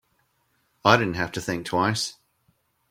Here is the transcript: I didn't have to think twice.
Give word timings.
I 0.83 0.97
didn't 0.97 1.13
have 1.17 1.31
to 1.33 1.41
think 1.41 1.67
twice. 1.67 2.17